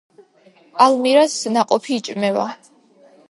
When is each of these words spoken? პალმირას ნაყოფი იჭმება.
პალმირას 0.77 1.35
ნაყოფი 1.57 1.93
იჭმება. 1.99 2.47